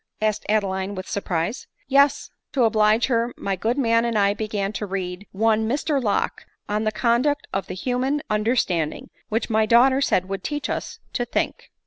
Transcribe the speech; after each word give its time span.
asked 0.19 0.47
Adeline 0.49 0.95
with 0.95 1.07
surprise." 1.07 1.67
Yes. 1.87 2.31
To 2.53 2.63
oblige 2.63 3.05
her, 3.05 3.35
my 3.37 3.55
good 3.55 3.77
man 3.77 4.03
and 4.03 4.17
I 4.17 4.33
began 4.33 4.73
to 4.73 4.87
read 4.87 5.27
one 5.31 5.69
Mr 5.69 6.01
Locke 6.03 6.47
on 6.67 6.85
the 6.85 6.91
conduct 6.91 7.45
of 7.53 7.67
the 7.67 7.75
human 7.75 8.23
under 8.27 8.55
standing; 8.55 9.11
which 9.29 9.51
my 9.51 9.67
daughter 9.67 10.01
said 10.01 10.27
would 10.27 10.43
teach 10.43 10.71
us 10.71 10.97
to 11.13 11.23
think." 11.23 11.69